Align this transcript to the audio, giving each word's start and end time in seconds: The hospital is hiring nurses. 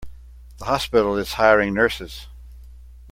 The 0.57 0.65
hospital 0.65 1.15
is 1.15 1.33
hiring 1.33 1.75
nurses. 1.75 2.25